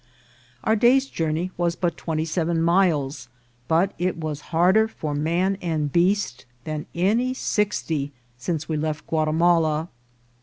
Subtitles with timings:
[0.63, 3.29] Our day's journey was but twenty seven miles,
[3.67, 9.89] but it was harder for man an<J beast than any sixty since we left Guatimala.